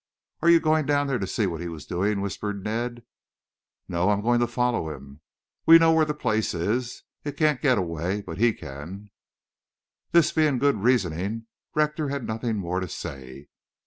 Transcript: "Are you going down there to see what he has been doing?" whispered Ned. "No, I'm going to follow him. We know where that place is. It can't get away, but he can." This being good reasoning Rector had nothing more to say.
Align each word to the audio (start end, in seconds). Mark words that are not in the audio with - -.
"Are 0.41 0.49
you 0.49 0.59
going 0.59 0.87
down 0.87 1.05
there 1.05 1.19
to 1.19 1.27
see 1.27 1.45
what 1.45 1.61
he 1.61 1.67
has 1.67 1.85
been 1.85 1.95
doing?" 1.99 2.21
whispered 2.21 2.63
Ned. 2.63 3.03
"No, 3.87 4.09
I'm 4.09 4.23
going 4.23 4.39
to 4.39 4.47
follow 4.47 4.89
him. 4.89 5.21
We 5.67 5.77
know 5.77 5.91
where 5.93 6.05
that 6.05 6.13
place 6.15 6.55
is. 6.55 7.03
It 7.23 7.37
can't 7.37 7.61
get 7.61 7.77
away, 7.77 8.21
but 8.21 8.39
he 8.39 8.51
can." 8.51 9.11
This 10.11 10.31
being 10.31 10.57
good 10.57 10.77
reasoning 10.77 11.45
Rector 11.75 12.09
had 12.09 12.25
nothing 12.25 12.57
more 12.57 12.79
to 12.79 12.87
say. 12.87 13.49